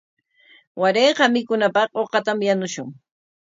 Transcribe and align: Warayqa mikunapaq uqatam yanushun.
Warayqa 0.81 1.25
mikunapaq 1.33 1.89
uqatam 2.01 2.39
yanushun. 2.47 2.87